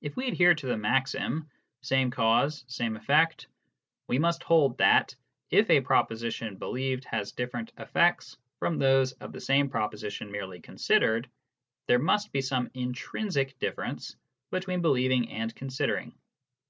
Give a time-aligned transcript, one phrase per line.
[0.00, 1.50] If we adhere to the maxim"
[1.82, 3.46] same cause, same effect,"
[4.08, 5.14] we must hold that,
[5.50, 11.28] if a proposition believed has different effects from those of the same proposition merely considered,
[11.88, 14.16] there must be some intrinsic difference
[14.50, 16.14] between believing and considering.